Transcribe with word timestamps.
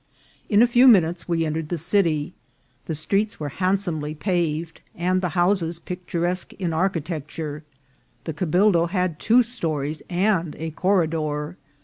In 0.49 0.63
a 0.63 0.65
few 0.65 0.87
minutes 0.87 1.27
we 1.29 1.45
entered 1.45 1.69
the 1.69 1.77
city. 1.77 2.33
The 2.87 2.95
streets 2.95 3.39
were 3.39 3.49
handsomely 3.49 4.15
paved, 4.15 4.81
and 4.95 5.21
the 5.21 5.29
houses 5.37 5.77
picturesque 5.77 6.53
in 6.53 6.73
architecture; 6.73 7.63
the 8.23 8.33
cabildo 8.33 8.87
had 8.87 9.19
two 9.19 9.43
stories 9.43 10.01
and 10.09 10.55
a 10.55 10.71
corri 10.71 11.07
dor. 11.07 11.55